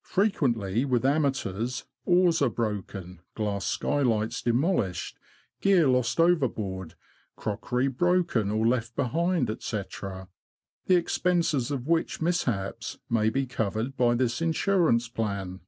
[0.00, 5.18] Frequently, with amateurs, oars are broken, glass skylights de molished,
[5.60, 6.94] gear lost overboard,
[7.36, 9.82] crockery broken or left behind, &c.,
[10.86, 15.60] the expenses of which mishaps may be covered by this insurance plan.